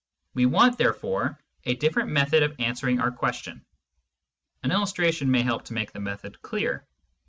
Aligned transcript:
We 0.33 0.47
want, 0.47 0.79
therefore, 0.79 1.39
a 1.63 1.75
different 1.75 2.09
method 2.09 2.41
of 2.41 2.55
answering 2.57 2.99
our 2.99 3.11
question. 3.11 3.63
An 4.63 4.71
illustration 4.71 5.29
may 5.29 5.43
help 5.43 5.65
to 5.65 5.73
make 5.75 5.91
the 5.91 5.99
method 5.99 6.41
clear. 6.41 6.87